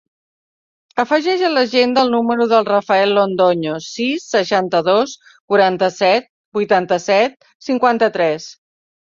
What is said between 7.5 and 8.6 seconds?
cinquanta-tres.